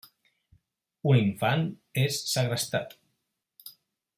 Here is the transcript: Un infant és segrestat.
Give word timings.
Un 1.11 1.19
infant 1.19 1.67
és 2.05 2.17
segrestat. 2.33 2.97